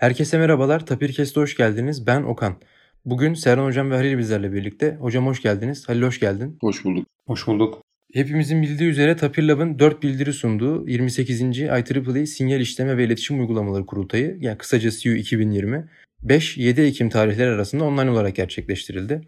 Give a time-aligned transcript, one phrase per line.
[0.00, 0.86] Herkese merhabalar.
[0.86, 2.06] Tapirkes'te hoş geldiniz.
[2.06, 2.56] Ben Okan.
[3.04, 4.96] Bugün Serhan Hocam ve Halil bizlerle birlikte.
[5.00, 5.88] Hocam hoş geldiniz.
[5.88, 6.58] Halil hoş geldin.
[6.60, 7.06] Hoş bulduk.
[7.26, 7.82] Hoş bulduk.
[8.12, 11.40] Hepimizin bildiği üzere Tapir Lab'ın 4 bildiri sunduğu 28.
[11.40, 15.88] IEEE Sinyal İşleme ve İletişim Uygulamaları Kurultayı yani kısaca SIU 2020
[16.26, 19.20] 5-7 Ekim tarihleri arasında online olarak gerçekleştirildi.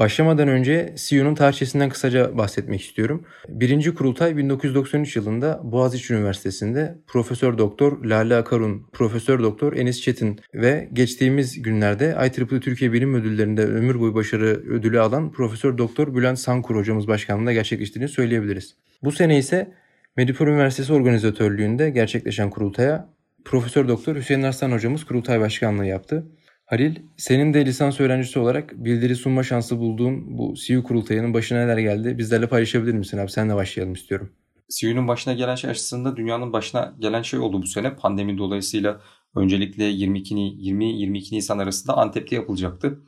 [0.00, 3.24] Başlamadan önce CEO'nun tarihçesinden kısaca bahsetmek istiyorum.
[3.48, 10.88] Birinci kurultay 1993 yılında Boğaziçi Üniversitesi'nde Profesör Doktor Lale Akarun, Profesör Doktor Enis Çetin ve
[10.92, 16.76] geçtiğimiz günlerde IEEE Türkiye Bilim Ödülleri'nde ömür boyu başarı ödülü alan Profesör Doktor Bülent Sankur
[16.76, 18.76] hocamız başkanlığında gerçekleştiğini söyleyebiliriz.
[19.02, 19.72] Bu sene ise
[20.16, 23.08] Medipol Üniversitesi organizatörlüğünde gerçekleşen kurultaya
[23.44, 26.26] Profesör Doktor Hüseyin Arslan hocamız kurultay başkanlığı yaptı.
[26.70, 31.78] Halil, senin de lisans öğrencisi olarak bildiri sunma şansı bulduğun bu CU kurultayının başına neler
[31.78, 32.18] geldi?
[32.18, 33.30] Bizlerle paylaşabilir misin abi?
[33.30, 34.32] Senle başlayalım istiyorum.
[34.78, 37.96] CU'nun başına gelen şey aslında dünyanın başına gelen şey oldu bu sene.
[37.96, 39.00] Pandemi dolayısıyla
[39.36, 43.00] öncelikle 22 20-22 Nisan arasında Antep'te yapılacaktı.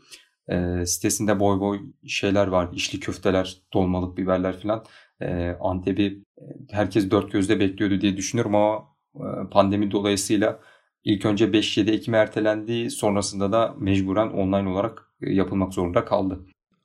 [0.49, 2.73] E, sitesinde boy boy şeyler vardı.
[2.77, 4.85] İşli köfteler, dolmalık biberler falan.
[5.21, 6.25] E, Antep'i
[6.71, 10.61] herkes dört gözle bekliyordu diye düşünüyorum ama e, pandemi dolayısıyla
[11.05, 12.91] İlk önce 5-7 Ekim ertelendi.
[12.91, 16.41] Sonrasında da mecburen online olarak e, yapılmak zorunda kaldı.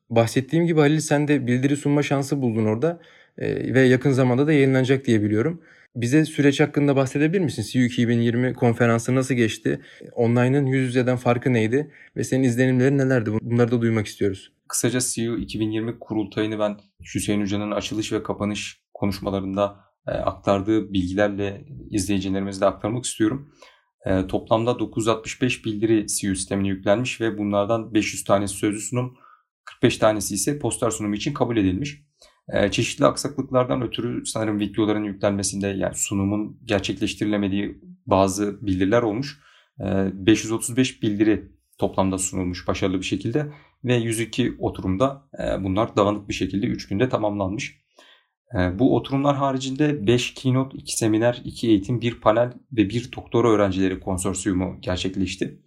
[0.09, 3.01] Bahsettiğim gibi Halil sen de bildiri sunma şansı buldun orada
[3.37, 5.61] ee, ve yakın zamanda da yayınlanacak diye biliyorum.
[5.95, 7.65] Bize süreç hakkında bahsedebilir misin?
[7.71, 9.81] CU 2020 konferansı nasıl geçti?
[10.11, 11.91] Online'ın yüz yüzeden farkı neydi?
[12.15, 13.31] Ve senin izlenimlerin nelerdi?
[13.41, 14.51] Bunları da duymak istiyoruz.
[14.67, 16.77] Kısaca CU 2020 kurultayını ben
[17.15, 19.75] Hüseyin Hoca'nın açılış ve kapanış konuşmalarında
[20.07, 23.49] e, aktardığı bilgilerle izleyicilerimize de aktarmak istiyorum.
[24.05, 29.17] E, toplamda 965 bildiri CU sistemine yüklenmiş ve bunlardan 500 tanesi sözlü sunum,
[29.65, 32.03] 45 tanesi ise poster sunumu için kabul edilmiş.
[32.53, 39.39] E, çeşitli aksaklıklardan ötürü sanırım videoların yüklenmesinde yani sunumun gerçekleştirilemediği bazı bildiriler olmuş.
[39.79, 43.51] E, 535 bildiri toplamda sunulmuş başarılı bir şekilde
[43.83, 47.87] ve 102 oturumda e, bunlar dağınık bir şekilde 3 günde tamamlanmış.
[48.55, 53.49] Ee, bu oturumlar haricinde 5 keynote, 2 seminer, 2 eğitim, 1 panel ve 1 doktora
[53.49, 55.61] öğrencileri konsorsiyumu gerçekleşti.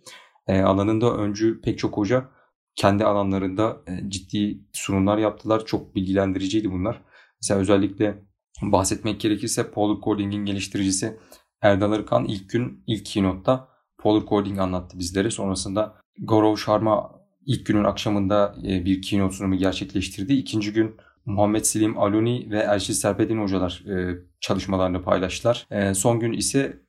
[0.47, 2.29] Ee, alanında öncü pek çok hoca
[2.75, 5.67] kendi alanlarında e, ciddi sunumlar yaptılar.
[5.67, 7.03] Çok bilgilendiriciydi bunlar.
[7.43, 8.23] Mesela özellikle
[8.63, 11.19] bahsetmek gerekirse Polar Coding'in geliştiricisi
[11.63, 15.31] Erdal Arıkan ilk gün ilk keynote'da Polar Coding anlattı bizlere.
[15.31, 17.11] Sonrasında Gaurav Sharma
[17.47, 20.33] ilk günün akşamında e, bir keynote sunumu gerçekleştirdi.
[20.33, 20.97] İkinci gün
[21.27, 25.67] Muhammed Selim Aluni ve Erşil Serpedin hocalar e, çalışmalarını paylaştılar.
[25.71, 26.81] E, son gün ise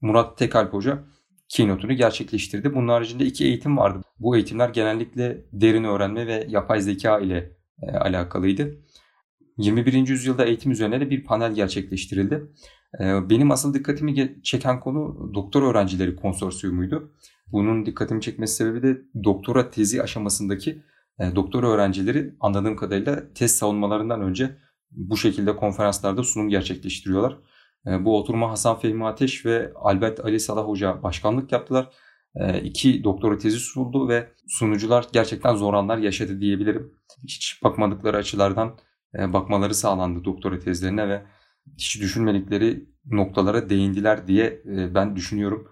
[0.00, 1.04] Murat Tekalp hoca
[1.48, 2.74] keynote'unu gerçekleştirdi.
[2.74, 4.02] Bunun haricinde iki eğitim vardı.
[4.18, 8.78] Bu eğitimler genellikle derin öğrenme ve yapay zeka ile e, alakalıydı.
[9.56, 10.08] 21.
[10.08, 12.42] yüzyılda eğitim üzerine de bir panel gerçekleştirildi.
[13.00, 17.12] E, benim asıl dikkatimi çeken konu doktor öğrencileri konsorsiyumuydu.
[17.52, 20.82] Bunun dikkatimi çekmesi sebebi de doktora tezi aşamasındaki
[21.20, 24.56] e, doktor öğrencileri anladığım kadarıyla test savunmalarından önce
[24.90, 27.36] bu şekilde konferanslarda sunum gerçekleştiriyorlar.
[27.86, 31.88] E, bu oturuma Hasan Fehmi Ateş ve Albert Ali Salah Hoca başkanlık yaptılar.
[32.34, 36.92] E, iki doktora tezi sunuldu ve sunucular gerçekten zor anlar yaşadı diyebilirim.
[37.24, 38.78] Hiç bakmadıkları açılardan
[39.14, 41.22] bakmaları sağlandı doktora tezlerine ve
[41.78, 45.68] hiç düşünmedikleri noktalara değindiler diye ben düşünüyorum.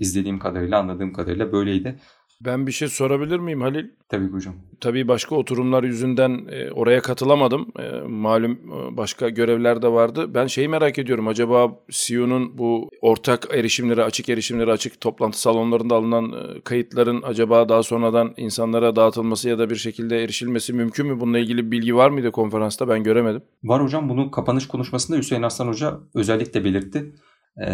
[0.00, 2.00] İzlediğim kadarıyla, anladığım kadarıyla böyleydi.
[2.40, 3.88] Ben bir şey sorabilir miyim Halil?
[4.08, 4.54] Tabii hocam.
[4.80, 7.72] Tabii başka oturumlar yüzünden e, oraya katılamadım.
[7.78, 10.34] E, malum e, başka görevler de vardı.
[10.34, 11.28] Ben şeyi merak ediyorum.
[11.28, 18.34] Acaba CEO'nun bu ortak erişimleri, açık erişimleri, açık toplantı salonlarında alınan kayıtların acaba daha sonradan
[18.36, 21.20] insanlara dağıtılması ya da bir şekilde erişilmesi mümkün mü?
[21.20, 22.88] Bununla ilgili bilgi var mıydı konferansta?
[22.88, 23.42] Ben göremedim.
[23.64, 24.08] Var hocam.
[24.08, 27.14] Bunu kapanış konuşmasında Hüseyin Aslan Hoca özellikle belirtti.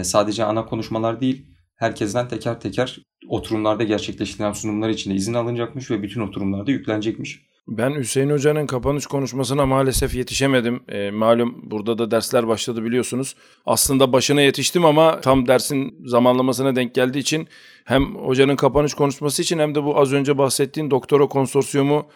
[0.03, 1.47] Sadece ana konuşmalar değil,
[1.77, 3.03] herkesten teker teker
[3.33, 7.41] oturumlarda gerçekleştirilen sunumlar için de izin alınacakmış ve bütün oturumlarda yüklenecekmiş.
[7.69, 10.81] Ben Hüseyin Hoca'nın kapanış konuşmasına maalesef yetişemedim.
[10.89, 13.35] E, malum burada da dersler başladı biliyorsunuz.
[13.67, 17.49] Aslında başına yetiştim ama tam dersin zamanlamasına denk geldiği için
[17.85, 22.07] hem hocanın kapanış konuşması için hem de bu az önce bahsettiğin doktora konsorsiyumu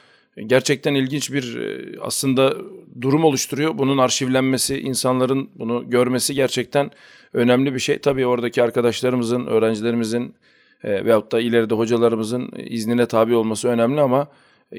[0.46, 2.54] gerçekten ilginç bir e, aslında
[3.00, 3.78] durum oluşturuyor.
[3.78, 6.90] Bunun arşivlenmesi, insanların bunu görmesi gerçekten
[7.32, 7.98] önemli bir şey.
[7.98, 10.34] Tabii oradaki arkadaşlarımızın, öğrencilerimizin
[10.86, 14.28] e, veyahut da ileride hocalarımızın iznine tabi olması önemli ama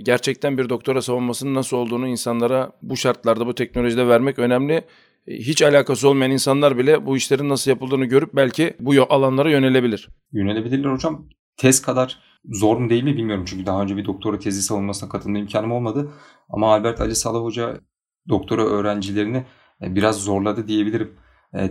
[0.04, 4.74] gerçekten bir doktora savunmasının nasıl olduğunu insanlara bu şartlarda, bu teknolojide vermek önemli.
[5.28, 10.10] E, hiç alakası olmayan insanlar bile bu işlerin nasıl yapıldığını görüp belki bu alanlara yönelebilir.
[10.32, 11.30] Yönelebilirler hocam.
[11.58, 15.38] Tez kadar zor mu değil mi bilmiyorum çünkü daha önce bir doktora tezi savunmasına katılma
[15.38, 16.12] imkanım olmadı.
[16.50, 17.82] Ama Albert Ali Salah Hoca
[18.30, 19.46] doktora öğrencilerini
[19.82, 21.14] e, biraz zorladı diyebilirim.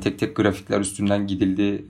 [0.01, 1.87] Tek tek grafikler üstünden gidildi,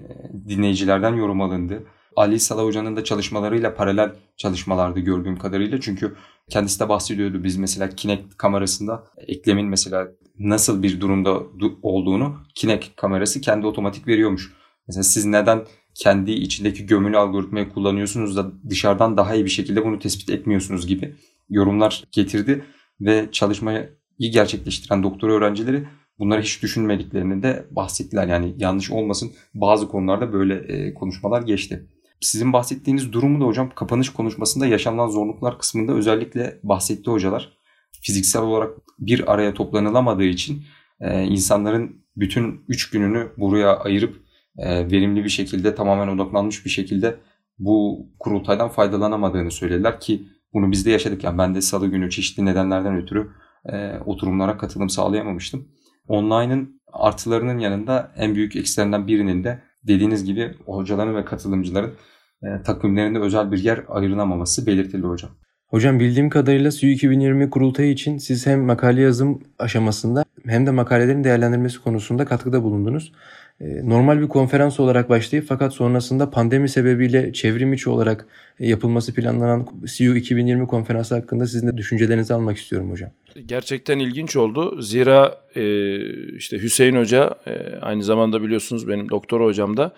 [0.48, 5.80] dinleyicilerden yorum alındı Ali Salah Hoca'nın da çalışmalarıyla paralel çalışmalardı gördüğüm kadarıyla.
[5.80, 6.16] Çünkü
[6.50, 10.08] kendisi de bahsediyordu biz mesela Kinect kamerasında eklemin mesela
[10.38, 11.42] nasıl bir durumda
[11.82, 14.52] olduğunu Kinect kamerası kendi otomatik veriyormuş.
[14.88, 15.64] Mesela siz neden
[15.94, 21.14] kendi içindeki gömülü algoritmayı kullanıyorsunuz da dışarıdan daha iyi bir şekilde bunu tespit etmiyorsunuz gibi
[21.50, 22.64] yorumlar getirdi
[23.00, 25.88] ve çalışmayı gerçekleştiren doktor öğrencileri
[26.18, 28.28] bunları hiç düşünmediklerini de bahsettiler.
[28.28, 31.86] Yani yanlış olmasın bazı konularda böyle e, konuşmalar geçti.
[32.20, 37.58] Sizin bahsettiğiniz durumu da hocam kapanış konuşmasında yaşanan zorluklar kısmında özellikle bahsetti hocalar.
[38.02, 40.62] Fiziksel olarak bir araya toplanılamadığı için
[41.00, 44.22] e, insanların bütün 3 gününü buraya ayırıp
[44.58, 47.16] e, verimli bir şekilde tamamen odaklanmış bir şekilde
[47.58, 51.24] bu kurultaydan faydalanamadığını söylediler ki bunu biz de yaşadık.
[51.24, 53.30] Yani ben de salı günü çeşitli nedenlerden ötürü
[53.64, 55.68] e, oturumlara katılım sağlayamamıştım.
[56.08, 61.92] Online'ın artılarının yanında en büyük eksilerinden birinin de dediğiniz gibi hocaların ve katılımcıların
[62.42, 65.30] e, takvimlerinde özel bir yer ayrılamaması belirtildi hocam.
[65.66, 71.24] Hocam bildiğim kadarıyla SUY 2020 kurultayı için siz hem makale yazım aşamasında hem de makalelerin
[71.24, 73.12] değerlendirmesi konusunda katkıda bulundunuz.
[73.60, 78.26] Ee, normal bir konferans olarak başlayıp fakat sonrasında pandemi sebebiyle çevrim içi olarak
[78.60, 83.10] e, yapılması planlanan CU 2020 konferansı hakkında sizin de düşüncelerinizi almak istiyorum hocam.
[83.46, 84.82] Gerçekten ilginç oldu.
[84.82, 85.64] Zira e,
[86.36, 89.92] işte Hüseyin Hoca e, aynı zamanda biliyorsunuz benim doktor hocam da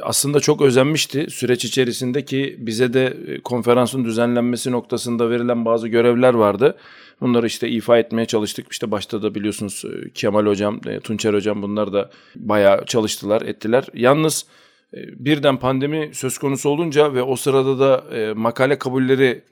[0.00, 6.76] aslında çok özenmişti süreç içerisinde ki bize de konferansın düzenlenmesi noktasında verilen bazı görevler vardı.
[7.20, 8.66] Bunları işte ifa etmeye çalıştık.
[8.72, 13.84] İşte başta da biliyorsunuz e, Kemal Hocam, e, Tunçer Hocam bunlar da bayağı çalıştılar, ettiler.
[13.94, 14.46] Yalnız
[14.94, 18.04] e, birden pandemi söz konusu olunca ve o sırada da
[18.34, 19.42] makale kabulleri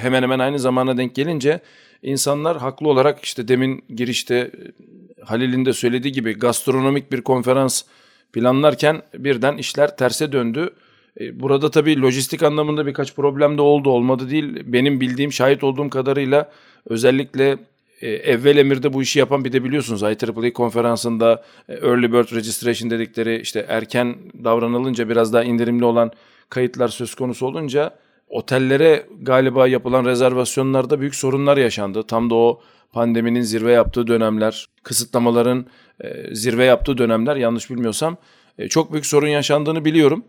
[0.00, 1.60] hemen hemen aynı zamana denk gelince
[2.02, 4.50] insanlar haklı olarak işte demin girişte
[5.24, 7.82] Halil'in de söylediği gibi gastronomik bir konferans
[8.32, 10.70] planlarken birden işler terse döndü.
[11.32, 14.62] Burada tabii lojistik anlamında birkaç problem de oldu olmadı değil.
[14.64, 16.50] Benim bildiğim şahit olduğum kadarıyla
[16.88, 17.58] Özellikle
[18.00, 22.90] e, evvel emirde bu işi yapan bir de biliyorsunuz IEEE konferansında e, early bird registration
[22.90, 26.12] dedikleri işte erken davranılınca biraz daha indirimli olan
[26.48, 27.94] kayıtlar söz konusu olunca
[28.28, 32.02] otellere galiba yapılan rezervasyonlarda büyük sorunlar yaşandı.
[32.02, 32.60] Tam da o
[32.92, 35.66] pandeminin zirve yaptığı dönemler, kısıtlamaların
[36.00, 38.16] e, zirve yaptığı dönemler yanlış bilmiyorsam
[38.58, 40.24] e, çok büyük sorun yaşandığını biliyorum.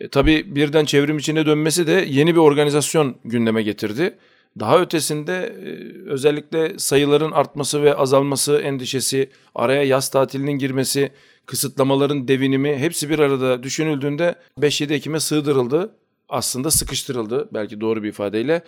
[0.00, 4.18] E, tabii birden çevrim içine dönmesi de yeni bir organizasyon gündeme getirdi.
[4.60, 5.68] Daha ötesinde e,
[6.10, 11.10] özellikle sayıların artması ve azalması endişesi, araya yaz tatilinin girmesi,
[11.46, 15.94] kısıtlamaların devinimi hepsi bir arada düşünüldüğünde 5-7 Ekim'e sığdırıldı.
[16.28, 18.62] Aslında sıkıştırıldı belki doğru bir ifadeyle.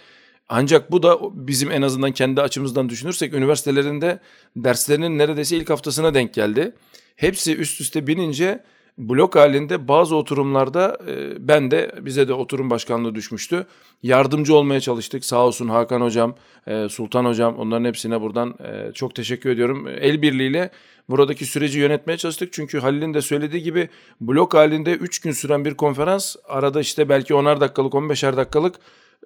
[0.49, 4.21] Ancak bu da bizim en azından kendi açımızdan düşünürsek üniversitelerinde
[4.57, 6.75] derslerinin neredeyse ilk haftasına denk geldi.
[7.17, 8.65] Hepsi üst üste binince
[8.99, 13.67] blok halinde bazı oturumlarda e, ben de bize de oturum başkanlığı düşmüştü.
[14.03, 15.25] Yardımcı olmaya çalıştık.
[15.25, 16.35] Sağ olsun Hakan hocam,
[16.67, 19.89] e, Sultan hocam onların hepsine buradan e, çok teşekkür ediyorum.
[20.01, 20.71] El birliğiyle
[21.09, 22.53] buradaki süreci yönetmeye çalıştık.
[22.53, 23.89] Çünkü Halil'in de söylediği gibi
[24.21, 28.75] blok halinde 3 gün süren bir konferans arada işte belki 10'ar dakikalık 15'er dakikalık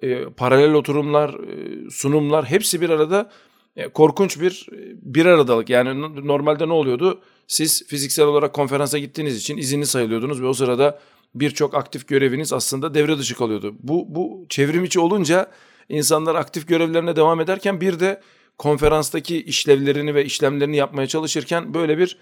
[0.01, 3.29] e, paralel oturumlar, e, sunumlar hepsi bir arada
[3.75, 4.67] e, korkunç bir
[5.01, 5.69] bir aradalık.
[5.69, 7.21] Yani normalde ne oluyordu?
[7.47, 10.99] Siz fiziksel olarak konferansa gittiğiniz için izinli sayılıyordunuz ve o sırada
[11.35, 13.75] birçok aktif göreviniz aslında devre dışı kalıyordu.
[13.79, 15.51] Bu, bu çevrim içi olunca
[15.89, 18.21] insanlar aktif görevlerine devam ederken bir de
[18.59, 22.17] konferanstaki işlevlerini ve işlemlerini yapmaya çalışırken böyle bir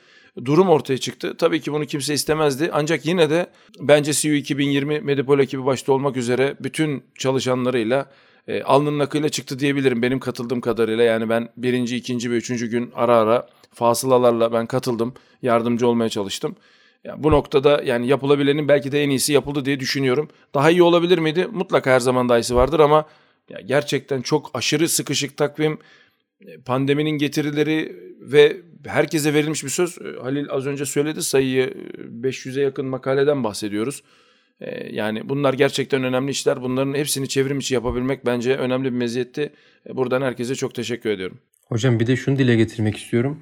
[0.46, 1.38] durum ortaya çıktı.
[1.38, 3.48] Tabii ki bunu kimse istemezdi ancak yine de
[3.79, 8.10] bence CU 2020 Medipol ekibi başta olmak üzere bütün çalışanlarıyla
[8.48, 11.03] e, alnının akıyla çıktı diyebilirim benim katıldığım kadarıyla.
[11.03, 15.13] Yani ben birinci, ikinci ve üçüncü gün ara ara fasılalarla ben katıldım.
[15.41, 16.56] Yardımcı olmaya çalıştım.
[17.03, 20.29] Yani bu noktada yani yapılabilenin belki de en iyisi yapıldı diye düşünüyorum.
[20.53, 21.48] Daha iyi olabilir miydi?
[21.51, 23.06] Mutlaka her zaman daha iyisi vardır ama
[23.50, 25.79] ya gerçekten çok aşırı sıkışık takvim,
[26.65, 29.98] pandeminin getirileri ve herkese verilmiş bir söz.
[29.98, 31.74] E, Halil az önce söyledi sayıyı
[32.22, 34.03] 500'e yakın makaleden bahsediyoruz.
[34.62, 36.62] E, yani bunlar gerçekten önemli işler.
[36.62, 39.50] Bunların hepsini çevrim içi yapabilmek bence önemli bir meziyetti.
[39.94, 41.39] Buradan herkese çok teşekkür ediyorum.
[41.65, 43.41] Hocam bir de şunu dile getirmek istiyorum.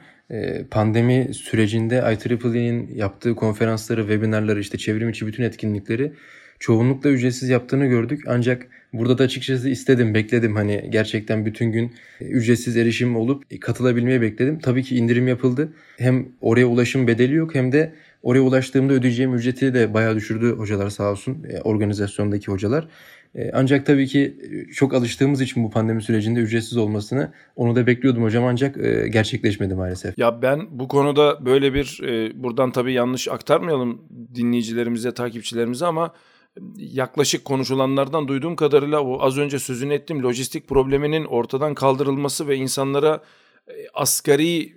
[0.71, 6.13] Pandemi sürecinde IEEE'nin yaptığı konferansları, webinarları, işte çevrim içi bütün etkinlikleri
[6.59, 8.23] çoğunlukla ücretsiz yaptığını gördük.
[8.27, 10.55] Ancak burada da açıkçası istedim, bekledim.
[10.55, 14.59] Hani gerçekten bütün gün ücretsiz erişim olup katılabilmeyi bekledim.
[14.59, 15.73] Tabii ki indirim yapıldı.
[15.97, 20.89] Hem oraya ulaşım bedeli yok hem de oraya ulaştığımda ödeyeceğim ücreti de bayağı düşürdü hocalar
[20.89, 21.43] sağ olsun.
[21.49, 22.87] E, organizasyondaki hocalar.
[23.35, 27.87] E, ancak tabii ki e, çok alıştığımız için bu pandemi sürecinde ücretsiz olmasını onu da
[27.87, 30.17] bekliyordum hocam ancak e, gerçekleşmedi maalesef.
[30.17, 31.99] Ya ben bu konuda böyle bir
[32.35, 34.01] buradan tabii yanlış aktarmayalım
[34.35, 36.13] dinleyicilerimize, takipçilerimize ama
[36.77, 43.23] yaklaşık konuşulanlardan duyduğum kadarıyla o az önce sözünü ettiğim lojistik probleminin ortadan kaldırılması ve insanlara
[43.67, 44.69] e, asgari e,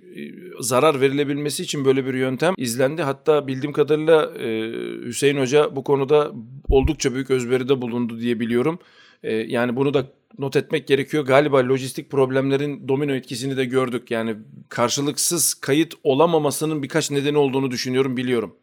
[0.59, 3.01] zarar verilebilmesi için böyle bir yöntem izlendi.
[3.01, 4.71] Hatta bildiğim kadarıyla e,
[5.05, 6.31] Hüseyin Hoca bu konuda
[6.69, 8.79] oldukça büyük özveride bulundu diye biliyorum.
[9.23, 10.07] Yani bunu da
[10.37, 11.25] not etmek gerekiyor.
[11.25, 14.11] Galiba lojistik problemlerin domino etkisini de gördük.
[14.11, 14.35] Yani
[14.69, 18.55] karşılıksız kayıt olamamasının birkaç nedeni olduğunu düşünüyorum, biliyorum.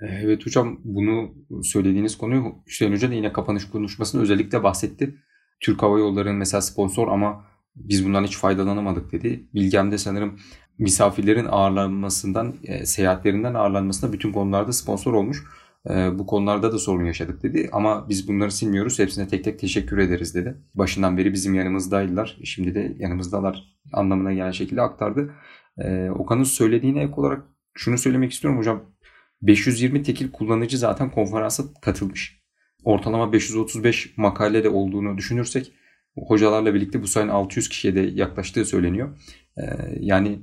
[0.00, 5.14] Evet hocam bunu söylediğiniz konuyu Hüseyin Hoca da yine kapanış konuşmasında özellikle bahsetti.
[5.60, 7.44] Türk Hava Yolları'nın mesela sponsor ama
[7.76, 9.48] biz bundan hiç faydalanamadık dedi.
[9.54, 10.38] Bilgem'de sanırım
[10.78, 15.44] misafirlerin ağırlanmasından, e, seyahatlerinden ağırlanmasında bütün konularda sponsor olmuş.
[15.90, 17.68] E, bu konularda da sorun yaşadık dedi.
[17.72, 18.98] Ama biz bunları silmiyoruz.
[18.98, 20.56] Hepsine tek tek teşekkür ederiz dedi.
[20.74, 22.38] Başından beri bizim yanımızdaydılar.
[22.44, 25.34] Şimdi de yanımızdalar anlamına gelen şekilde aktardı.
[25.78, 27.42] E, Okan'ın söylediğine ek olarak
[27.74, 28.93] şunu söylemek istiyorum hocam.
[29.42, 32.44] 520 tekil kullanıcı zaten konferansa katılmış.
[32.84, 35.72] Ortalama 535 makale de olduğunu düşünürsek
[36.16, 39.18] hocalarla birlikte bu sayının 600 kişiye de yaklaştığı söyleniyor.
[39.56, 39.62] Ee,
[40.00, 40.38] yani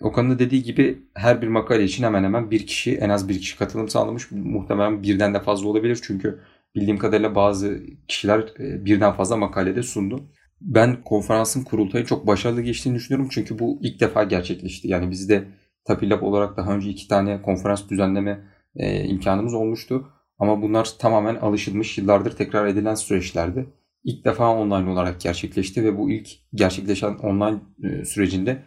[0.00, 3.40] Okan'ın da dediği gibi her bir makale için hemen hemen bir kişi en az bir
[3.40, 4.30] kişi katılım sağlamış.
[4.30, 6.40] Muhtemelen birden de fazla olabilir çünkü
[6.74, 10.30] bildiğim kadarıyla bazı kişiler e, birden fazla makalede sundu.
[10.60, 14.88] Ben konferansın kurultayı çok başarılı geçtiğini düşünüyorum çünkü bu ilk defa gerçekleşti.
[14.88, 15.44] Yani bizde
[15.88, 18.40] Tapilab olarak daha önce iki tane konferans düzenleme
[18.76, 20.08] e, imkanımız olmuştu.
[20.38, 23.66] Ama bunlar tamamen alışılmış, yıllardır tekrar edilen süreçlerdi
[24.04, 28.62] ilk defa online olarak gerçekleşti ve bu ilk gerçekleşen online e, sürecinde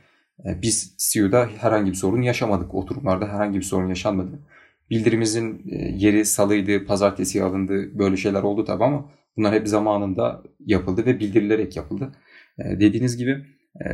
[0.46, 2.76] e, biz CEO'da herhangi bir sorun yaşamadık.
[2.76, 4.40] Oturumlarda herhangi bir sorun yaşanmadı.
[4.90, 11.06] Bildirimizin e, yeri salıydı, pazartesi alındı böyle şeyler oldu tabi ama bunlar hep zamanında yapıldı
[11.06, 12.12] ve bildirilerek yapıldı.
[12.60, 13.46] Dediğiniz gibi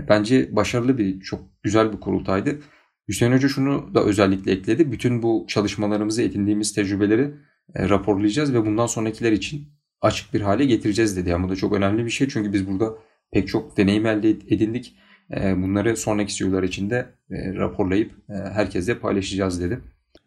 [0.10, 2.60] bence başarılı bir, çok güzel bir kurultaydı.
[3.08, 4.92] Hüseyin Hoca şunu da özellikle ekledi.
[4.92, 7.32] Bütün bu çalışmalarımızı edindiğimiz tecrübeleri
[7.76, 9.68] raporlayacağız ve bundan sonrakiler için
[10.02, 11.30] açık bir hale getireceğiz dedi.
[11.30, 12.94] Yani bu da çok önemli bir şey çünkü biz burada
[13.32, 14.96] pek çok deneyim elde edindik.
[15.36, 19.80] Ee, bunları sonraki CEO'lar için de e, raporlayıp e, herkese paylaşacağız dedi.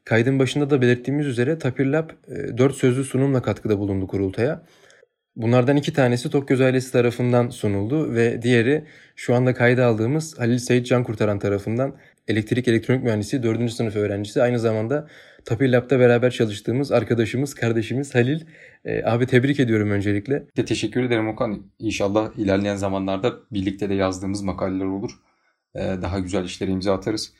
[0.04, 2.10] Kaydın başında da belirttiğimiz üzere Tapir Lab
[2.58, 4.62] 4 e, sözlü sunumla katkıda bulundu kurultaya.
[5.42, 8.84] Bunlardan iki tanesi Tokyoz ailesi tarafından sunuldu ve diğeri
[9.16, 11.94] şu anda kayda aldığımız Halil Seyit Can Kurtaran tarafından
[12.28, 13.72] elektrik elektronik mühendisi 4.
[13.72, 14.42] sınıf öğrencisi.
[14.42, 15.08] Aynı zamanda
[15.44, 18.40] Tapir Lab'da beraber çalıştığımız arkadaşımız, kardeşimiz Halil.
[18.84, 20.46] E, abi tebrik ediyorum öncelikle.
[20.56, 21.62] De teşekkür ederim Okan.
[21.78, 25.10] İnşallah ilerleyen zamanlarda birlikte de yazdığımız makaleler olur.
[25.74, 27.32] E, daha güzel işlere imza atarız.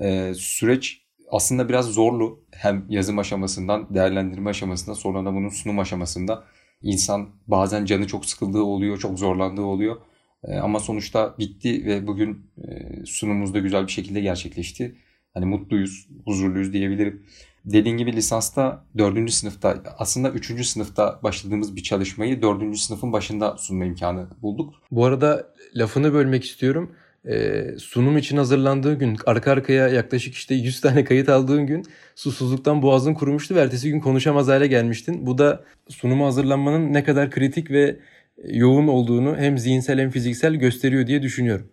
[0.00, 2.44] E, süreç aslında biraz zorlu.
[2.50, 6.44] Hem yazım aşamasından, değerlendirme aşamasında, sonra da bunun sunum aşamasında.
[6.82, 9.96] İnsan bazen canı çok sıkıldığı oluyor, çok zorlandığı oluyor.
[10.44, 14.96] E, ama sonuçta bitti ve bugün e, sunumumuz da güzel bir şekilde gerçekleşti.
[15.34, 17.26] Hani mutluyuz, huzurluyuz diyebilirim.
[17.64, 19.30] Dediğin gibi lisansta 4.
[19.30, 20.66] sınıfta aslında 3.
[20.66, 22.78] sınıfta başladığımız bir çalışmayı 4.
[22.78, 24.74] sınıfın başında sunma imkanı bulduk.
[24.90, 26.92] Bu arada lafını bölmek istiyorum.
[27.26, 31.84] Ee, sunum için hazırlandığı gün arka arkaya yaklaşık işte 100 tane kayıt aldığın gün
[32.14, 35.26] susuzluktan boğazın kurumuştu ve ertesi gün konuşamaz hale gelmiştin.
[35.26, 37.98] Bu da sunuma hazırlanmanın ne kadar kritik ve
[38.44, 41.66] yoğun olduğunu hem zihinsel hem fiziksel gösteriyor diye düşünüyorum.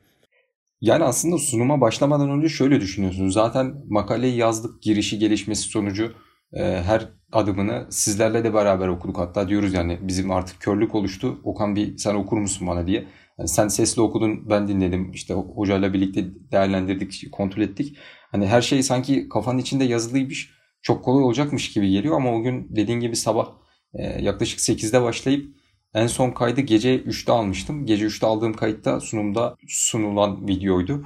[0.82, 3.34] Yani aslında sunuma başlamadan önce şöyle düşünüyorsunuz.
[3.34, 6.14] Zaten makaleyi yazdık, girişi gelişmesi sonucu
[6.54, 9.18] e, her adımını sizlerle de beraber okuduk.
[9.18, 11.40] Hatta diyoruz yani bizim artık körlük oluştu.
[11.44, 13.06] Okan bir sen okur musun bana diye.
[13.40, 15.12] Yani sen sesli okudun ben dinledim.
[15.12, 17.98] İşte hocayla birlikte değerlendirdik, kontrol ettik.
[18.32, 20.50] Hani her şey sanki kafanın içinde yazılıymış.
[20.82, 23.48] Çok kolay olacakmış gibi geliyor ama o gün dediğin gibi sabah
[23.94, 25.56] e, yaklaşık 8'de başlayıp
[25.94, 27.86] en son kaydı gece 3'te almıştım.
[27.86, 31.06] Gece 3'te aldığım kayıtta sunumda sunulan videoydu.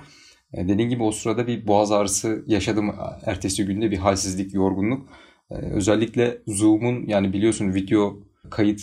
[0.54, 2.96] E, dediğim gibi o sırada bir boğaz ağrısı yaşadım.
[3.26, 5.10] Ertesi günde bir halsizlik, yorgunluk.
[5.52, 8.20] E, özellikle Zoom'un yani biliyorsun video
[8.52, 8.82] kayıt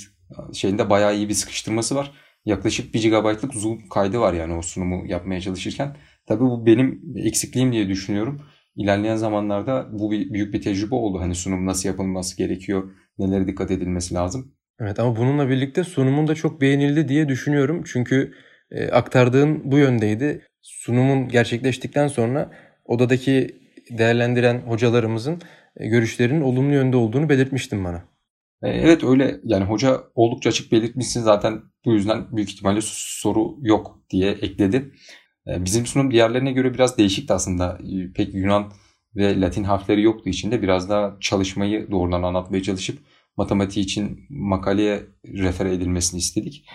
[0.52, 2.12] şeyinde bayağı iyi bir sıkıştırması var.
[2.46, 5.96] Yaklaşık 1 GB'lık Zoom kaydı var yani o sunumu yapmaya çalışırken.
[6.26, 8.40] Tabii bu benim eksikliğim diye düşünüyorum.
[8.76, 11.20] İlerleyen zamanlarda bu bir büyük bir tecrübe oldu.
[11.20, 14.52] Hani sunum nasıl yapılması gerekiyor, nelere dikkat edilmesi lazım.
[14.80, 17.82] Evet ama bununla birlikte sunumun da çok beğenildi diye düşünüyorum.
[17.86, 18.32] Çünkü
[18.70, 20.46] e, aktardığın bu yöndeydi.
[20.62, 22.50] Sunumun gerçekleştikten sonra
[22.84, 23.60] odadaki
[23.90, 25.42] değerlendiren hocalarımızın
[25.76, 28.15] e, görüşlerinin olumlu yönde olduğunu belirtmiştin bana.
[28.66, 34.00] E, evet öyle yani hoca oldukça açık belirtmişsin zaten bu yüzden büyük ihtimalle soru yok
[34.11, 34.92] diye ekledi.
[35.46, 37.78] E, bizim sunum diğerlerine göre biraz değişikti aslında.
[38.14, 38.73] Pek Yunan
[39.16, 40.62] ve Latin harfleri yoktu içinde.
[40.62, 42.99] Biraz daha çalışmayı doğrudan anlatmaya çalışıp
[43.37, 46.66] matematiği için makaleye refer edilmesini istedik.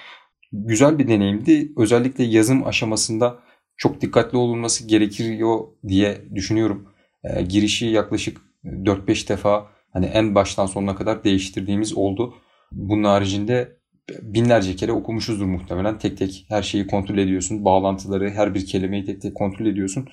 [0.51, 1.71] Güzel bir deneyimdi.
[1.77, 3.39] Özellikle yazım aşamasında
[3.77, 6.87] çok dikkatli olunması gerekiyor diye düşünüyorum.
[7.23, 12.33] E, girişi yaklaşık 4-5 defa hani en baştan sonuna kadar değiştirdiğimiz oldu.
[12.71, 13.77] Bunun haricinde
[14.21, 15.97] binlerce kere okumuşuzdur muhtemelen.
[15.97, 17.65] Tek tek her şeyi kontrol ediyorsun.
[17.65, 20.07] Bağlantıları, her bir kelimeyi tek tek kontrol ediyorsun.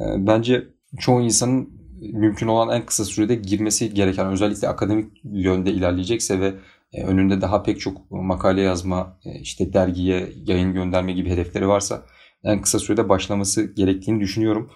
[0.00, 0.64] Ee, bence
[1.00, 1.70] çoğu insanın
[2.12, 6.54] mümkün olan en kısa sürede girmesi gereken özellikle akademik yönde ilerleyecekse ve
[6.92, 12.02] e, önünde daha pek çok makale yazma, e, işte dergiye yayın gönderme gibi hedefleri varsa
[12.44, 14.70] en kısa sürede başlaması gerektiğini düşünüyorum.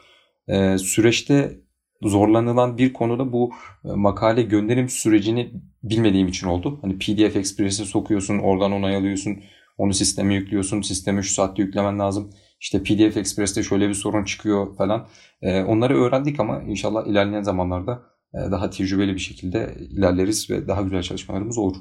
[0.48, 1.60] Ee, süreçte
[2.02, 3.52] zorlanılan bir konuda bu
[3.84, 5.52] e, makale gönderim sürecini
[5.82, 6.78] bilmediğim için oldu.
[6.82, 9.42] Hani PDF Express'e sokuyorsun, oradan onay alıyorsun,
[9.78, 12.30] onu sisteme yüklüyorsun, sisteme şu saatte yüklemen lazım.
[12.60, 15.08] İşte PDF Express'te şöyle bir sorun çıkıyor falan.
[15.42, 18.02] Ee, onları öğrendik ama inşallah ilerleyen zamanlarda
[18.34, 21.76] e, daha tecrübeli bir şekilde ilerleriz ve daha güzel çalışmalarımız olur.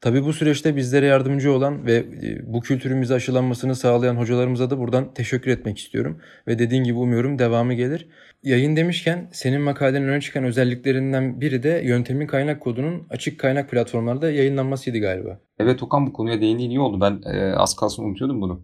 [0.00, 5.14] Tabii bu süreçte bizlere yardımcı olan ve e, bu kültürümüze aşılanmasını sağlayan hocalarımıza da buradan
[5.14, 6.18] teşekkür etmek istiyorum.
[6.46, 8.08] Ve dediğin gibi umuyorum devamı gelir.
[8.42, 14.30] Yayın demişken senin makalenin öne çıkan özelliklerinden biri de yöntemin kaynak kodunun açık kaynak platformlarda
[14.30, 15.40] yayınlanmasıydı galiba.
[15.58, 17.00] Evet Okan bu konuya değindiğin iyi oldu.
[17.00, 18.62] Ben e, az kalsın unutuyordum bunu.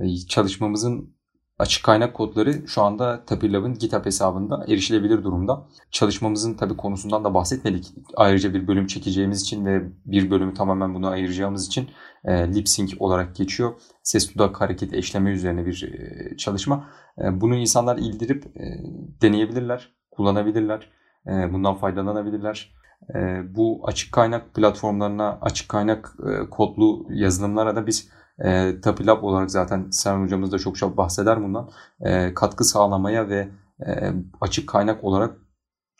[0.00, 1.15] E, çalışmamızın
[1.58, 5.66] Açık kaynak kodları şu anda Tapirlab'ın GitHub hesabında erişilebilir durumda.
[5.90, 7.92] Çalışmamızın tabi konusundan da bahsetmedik.
[8.16, 11.88] Ayrıca bir bölüm çekeceğimiz için ve bir bölümü tamamen buna ayıracağımız için
[12.24, 13.74] e, lip sync olarak geçiyor.
[14.02, 16.88] Ses dudak hareket eşleme üzerine bir e, çalışma.
[17.18, 18.64] E, bunu insanlar ildirip e,
[19.22, 20.90] deneyebilirler, kullanabilirler.
[21.26, 22.74] E, bundan faydalanabilirler.
[23.14, 29.50] E, bu açık kaynak platformlarına, açık kaynak e, kodlu yazılımlara da biz e, Tapilab olarak
[29.50, 31.70] zaten Serhan hocamız da çok çok bahseder bundan.
[32.00, 33.48] E, katkı sağlamaya ve
[33.86, 35.36] e, açık kaynak olarak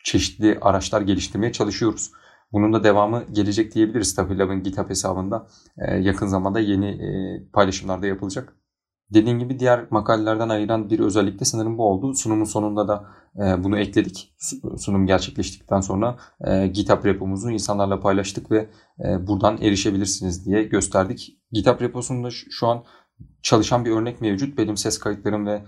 [0.03, 2.11] çeşitli araçlar geliştirmeye çalışıyoruz.
[2.51, 4.15] Bunun da devamı gelecek diyebiliriz.
[4.15, 7.09] Tapilab'ın GitHub hesabında e, yakın zamanda yeni e,
[7.53, 8.53] paylaşımlarda yapılacak.
[9.13, 12.13] Dediğim gibi diğer makalelerden ayıran bir özellik de sanırım bu oldu.
[12.13, 14.35] Sunumun sonunda da e, bunu ekledik.
[14.77, 16.17] Sunum gerçekleştikten sonra
[16.47, 21.37] e, GitHub repomuzu insanlarla paylaştık ve e, buradan erişebilirsiniz diye gösterdik.
[21.51, 22.83] GitHub reposunda şu an
[23.41, 24.57] çalışan bir örnek mevcut.
[24.57, 25.63] Benim ses kayıtlarım ve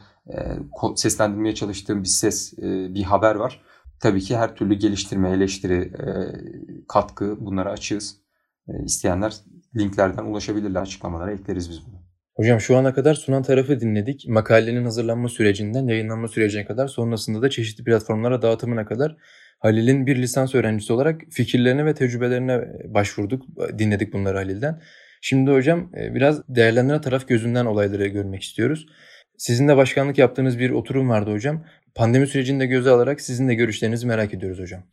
[0.95, 3.61] seslendirmeye çalıştığım bir ses, bir haber var.
[3.99, 5.93] Tabii ki her türlü geliştirme, eleştiri,
[6.87, 8.17] katkı bunlara açığız.
[8.83, 9.35] İsteyenler
[9.75, 10.81] linklerden ulaşabilirler.
[10.81, 12.08] Açıklamalara ekleriz biz bunu.
[12.39, 14.27] Hocam şu ana kadar sunan tarafı dinledik.
[14.27, 19.15] Makalenin hazırlanma sürecinden yayınlanma sürecine kadar sonrasında da çeşitli platformlara dağıtımına kadar
[19.59, 23.45] Halil'in bir lisans öğrencisi olarak fikirlerine ve tecrübelerine başvurduk.
[23.79, 24.81] Dinledik bunları Halil'den.
[25.21, 28.85] Şimdi hocam e, biraz değerlendiren taraf gözünden olayları görmek istiyoruz.
[29.37, 31.65] Sizin de başkanlık yaptığınız bir oturum vardı hocam.
[31.95, 34.83] Pandemi sürecini de göze alarak sizin de görüşlerinizi merak ediyoruz hocam.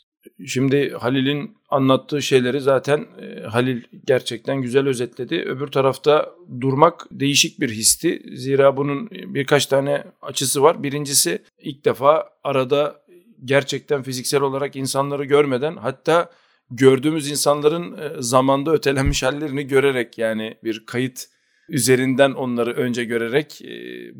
[0.46, 5.34] Şimdi Halil'in anlattığı şeyleri zaten e, Halil gerçekten güzel özetledi.
[5.34, 8.22] Öbür tarafta durmak değişik bir histi.
[8.34, 10.82] Zira bunun birkaç tane açısı var.
[10.82, 13.02] Birincisi ilk defa arada
[13.44, 16.30] gerçekten fiziksel olarak insanları görmeden hatta
[16.70, 21.26] gördüğümüz insanların e, zamanda ötelenmiş hallerini görerek yani bir kayıt
[21.68, 23.70] üzerinden onları önce görerek e,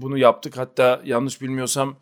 [0.00, 0.58] bunu yaptık.
[0.58, 1.96] Hatta yanlış bilmiyorsam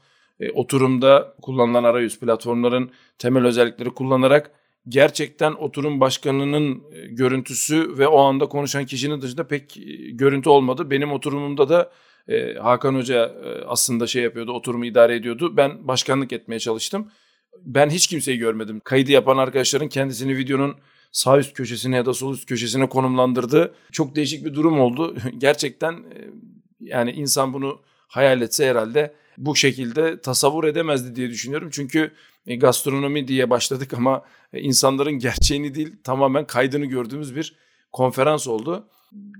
[0.45, 4.51] e, oturumda kullanılan arayüz platformların temel özellikleri kullanarak
[4.89, 10.91] gerçekten oturum başkanının e, görüntüsü ve o anda konuşan kişinin dışında pek e, görüntü olmadı.
[10.91, 11.91] Benim oturumumda da
[12.63, 13.35] Hakan Hoca
[13.67, 15.57] aslında şey yapıyordu, oturumu idare ediyordu.
[15.57, 17.11] Ben başkanlık etmeye çalıştım.
[17.61, 18.81] Ben hiç kimseyi görmedim.
[18.85, 20.77] Kaydı yapan arkadaşların kendisini videonun
[21.13, 23.75] sağ üst köşesine ya da sol üst köşesine konumlandırdı.
[23.93, 25.17] Çok değişik bir durum oldu.
[25.39, 26.05] Gerçekten
[26.81, 31.69] yani insan bunu hayal etse herhalde bu şekilde tasavvur edemezdi diye düşünüyorum.
[31.73, 32.13] Çünkü
[32.47, 37.57] e, gastronomi diye başladık ama e, insanların gerçeğini değil tamamen kaydını gördüğümüz bir
[37.93, 38.89] konferans oldu.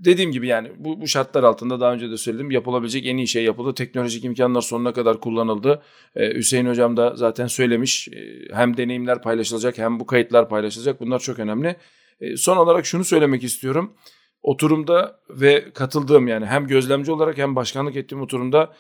[0.05, 3.45] Dediğim gibi yani bu, bu şartlar altında daha önce de söyledim yapılabilecek en iyi şey
[3.45, 3.75] yapıldı.
[3.75, 5.83] Teknolojik imkanlar sonuna kadar kullanıldı.
[6.17, 11.19] Ee, Hüseyin Hocam da zaten söylemiş ee, hem deneyimler paylaşılacak hem bu kayıtlar paylaşılacak bunlar
[11.19, 11.77] çok önemli.
[12.21, 13.95] Ee, son olarak şunu söylemek istiyorum.
[14.43, 18.73] Oturumda ve katıldığım yani hem gözlemci olarak hem başkanlık ettiğim oturumda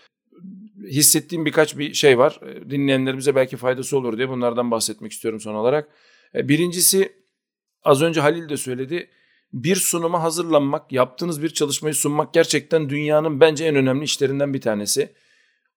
[0.88, 2.40] hissettiğim birkaç bir şey var.
[2.42, 5.88] Ee, dinleyenlerimize belki faydası olur diye bunlardan bahsetmek istiyorum son olarak.
[6.34, 7.12] Ee, birincisi
[7.82, 9.10] az önce Halil de söyledi.
[9.52, 15.12] Bir sunuma hazırlanmak, yaptığınız bir çalışmayı sunmak gerçekten dünyanın bence en önemli işlerinden bir tanesi.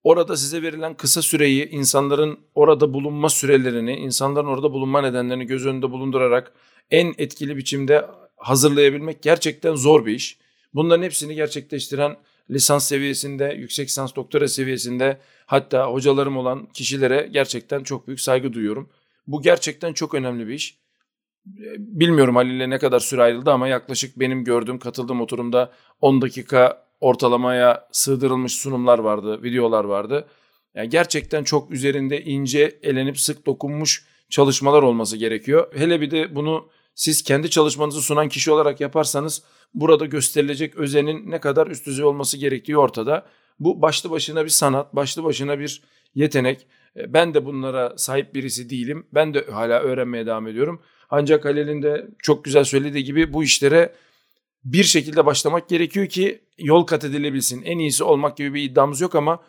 [0.04, 5.92] Orada size verilen kısa süreyi, insanların orada bulunma sürelerini, insanların orada bulunma nedenlerini göz önünde
[5.92, 6.54] bulundurarak
[6.92, 8.06] en etkili biçimde
[8.38, 10.38] hazırlayabilmek gerçekten zor bir iş.
[10.74, 12.18] Bunların hepsini gerçekleştiren
[12.52, 18.90] lisans seviyesinde, yüksek lisans doktora seviyesinde hatta hocalarım olan kişilere gerçekten çok büyük saygı duyuyorum.
[19.28, 20.78] Bu gerçekten çok önemli bir iş.
[21.78, 27.88] Bilmiyorum Halil'le ne kadar süre ayrıldı ama yaklaşık benim gördüğüm katıldığım oturumda 10 dakika ortalamaya
[27.92, 30.28] sığdırılmış sunumlar vardı, videolar vardı.
[30.76, 35.74] Yani gerçekten çok üzerinde ince, elenip sık dokunmuş çalışmalar olması gerekiyor.
[35.76, 41.40] Hele bir de bunu siz kendi çalışmanızı sunan kişi olarak yaparsanız burada gösterilecek özenin ne
[41.40, 43.26] kadar üst düzey olması gerektiği ortada.
[43.60, 45.82] Bu başlı başına bir sanat, başlı başına bir
[46.16, 46.68] yetenek.
[46.96, 49.08] E, ben de bunlara sahip birisi değilim.
[49.14, 50.82] Ben de hala öğrenmeye devam ediyorum.
[51.10, 53.94] Ancak Halil'in de çok güzel söylediği gibi bu işlere
[54.64, 57.62] bir şekilde başlamak gerekiyor ki yol kat edilebilsin.
[57.64, 59.44] En iyisi olmak gibi bir iddiamız yok ama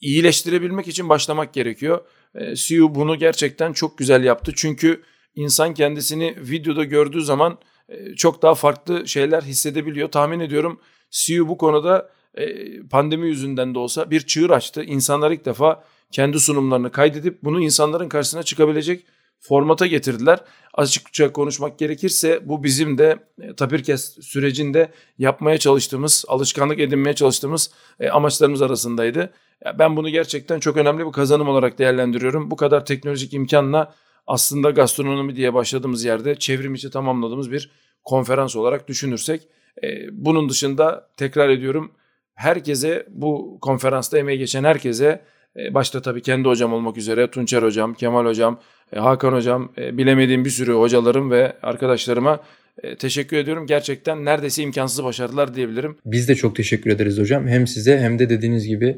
[0.00, 2.00] iyileştirebilmek için başlamak gerekiyor.
[2.34, 4.52] E, Siu bunu gerçekten çok güzel yaptı.
[4.56, 5.02] Çünkü
[5.38, 10.10] insan kendisini videoda gördüğü zaman e, çok daha farklı şeyler hissedebiliyor.
[10.10, 12.46] Tahmin ediyorum Siu bu konuda e,
[12.90, 14.84] pandemi yüzünden de olsa bir çığır açtı.
[14.84, 19.04] İnsanlar ilk defa kendi sunumlarını kaydedip bunu insanların karşısına çıkabilecek
[19.40, 20.38] formata getirdiler.
[20.74, 27.70] Açıkça konuşmak gerekirse bu bizim de e, Tapirkes sürecinde yapmaya çalıştığımız, alışkanlık edinmeye çalıştığımız
[28.00, 29.32] e, amaçlarımız arasındaydı.
[29.78, 32.50] Ben bunu gerçekten çok önemli bir kazanım olarak değerlendiriyorum.
[32.50, 33.94] Bu kadar teknolojik imkanla
[34.28, 37.70] aslında gastronomi diye başladığımız yerde çevrim içi tamamladığımız bir
[38.04, 39.42] konferans olarak düşünürsek.
[39.82, 41.92] E, bunun dışında tekrar ediyorum
[42.34, 45.22] herkese bu konferansta emeği geçen herkese
[45.70, 48.60] başta tabii kendi hocam olmak üzere Tunçer hocam, Kemal hocam,
[48.92, 52.40] e, Hakan Hocam, e, bilemediğim bir sürü hocalarım ve arkadaşlarıma
[52.82, 53.66] e, teşekkür ediyorum.
[53.66, 55.96] Gerçekten neredeyse imkansızı başardılar diyebilirim.
[56.06, 57.48] Biz de çok teşekkür ederiz hocam.
[57.48, 58.96] Hem size hem de dediğiniz gibi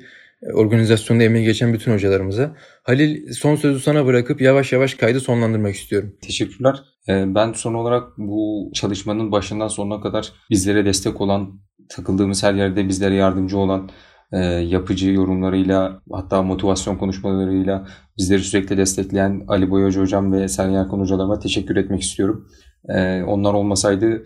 [0.54, 2.56] organizasyonda emeği geçen bütün hocalarımıza.
[2.82, 6.16] Halil son sözü sana bırakıp yavaş yavaş kaydı sonlandırmak istiyorum.
[6.22, 6.76] Teşekkürler.
[7.08, 13.14] Ben son olarak bu çalışmanın başından sonuna kadar bizlere destek olan, takıldığımız her yerde bizlere
[13.14, 13.90] yardımcı olan
[14.32, 17.86] e, yapıcı yorumlarıyla hatta motivasyon konuşmalarıyla
[18.18, 22.48] bizleri sürekli destekleyen Ali Boyacı Hocam ve Sergen Erkan Hocalarıma teşekkür etmek istiyorum.
[22.88, 24.24] E, onlar olmasaydı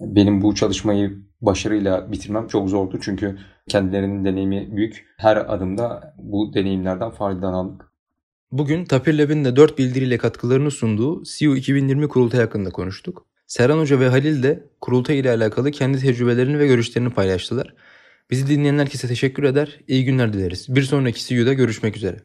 [0.00, 2.98] benim bu çalışmayı başarıyla bitirmem çok zordu.
[3.02, 5.06] Çünkü kendilerinin deneyimi büyük.
[5.16, 7.90] Her adımda bu deneyimlerden faydalandık.
[8.52, 13.26] Bugün Tapir Lab'in de 4 bildiriyle katkılarını sunduğu CEO 2020 kurultay hakkında konuştuk.
[13.46, 17.74] Serhan Hoca ve Halil de kurultay ile alakalı kendi tecrübelerini ve görüşlerini paylaştılar.
[18.30, 19.80] Bizi dinleyen herkese teşekkür eder.
[19.88, 20.66] İyi günler dileriz.
[20.68, 22.16] Bir sonraki CU'da görüşmek üzere.